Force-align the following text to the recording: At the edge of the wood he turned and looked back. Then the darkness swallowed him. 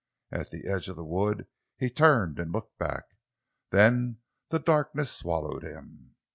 At 0.31 0.49
the 0.49 0.65
edge 0.67 0.87
of 0.87 0.95
the 0.95 1.05
wood 1.05 1.45
he 1.77 1.91
turned 1.91 2.39
and 2.39 2.51
looked 2.51 2.79
back. 2.79 3.03
Then 3.69 4.21
the 4.49 4.57
darkness 4.57 5.11
swallowed 5.11 5.61
him. 5.61 6.15